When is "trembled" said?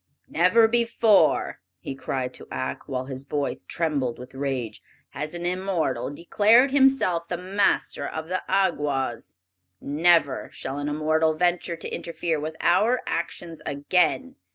3.65-4.17